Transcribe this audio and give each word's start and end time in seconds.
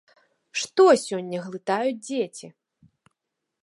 Што 0.61 0.85
сёння 1.07 1.37
глытаюць 1.47 2.01
дзеці? 2.07 2.47